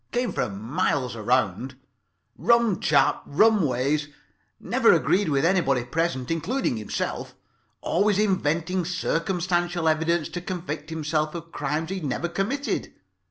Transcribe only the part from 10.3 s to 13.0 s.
convict himself of crimes he had never committed.